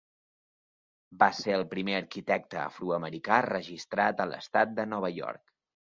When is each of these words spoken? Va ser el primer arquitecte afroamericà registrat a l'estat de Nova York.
Va 1.23 1.27
ser 1.39 1.53
el 1.57 1.65
primer 1.75 1.95
arquitecte 1.99 2.61
afroamericà 2.63 3.41
registrat 3.49 4.25
a 4.27 4.31
l'estat 4.33 4.77
de 4.81 4.87
Nova 4.95 5.17
York. 5.21 5.59